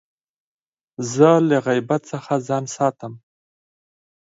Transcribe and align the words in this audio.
زه 1.13 1.29
له 1.49 1.57
غیبت 1.67 2.01
څخه 2.11 2.33
ځان 2.47 2.63
ساتم. 2.75 3.13